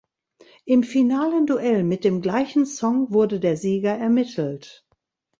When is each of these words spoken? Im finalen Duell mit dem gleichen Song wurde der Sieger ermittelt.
Im 0.65 0.81
finalen 0.81 1.45
Duell 1.45 1.83
mit 1.83 2.03
dem 2.05 2.23
gleichen 2.23 2.65
Song 2.65 3.11
wurde 3.13 3.39
der 3.39 3.55
Sieger 3.55 3.91
ermittelt. 3.91 4.83